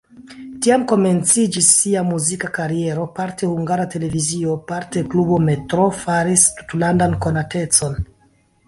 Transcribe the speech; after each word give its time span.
Tiam 0.65 0.85
komenciĝis 0.91 1.67
sia 1.81 2.03
muzika 2.07 2.49
kariero, 2.57 3.05
parte 3.19 3.51
Hungara 3.51 3.87
Televizio, 3.95 4.57
parte 4.73 5.07
klubo 5.13 5.41
"Metro" 5.53 5.87
faris 6.03 6.49
tutlandan 6.59 7.17
konatecon. 7.29 8.05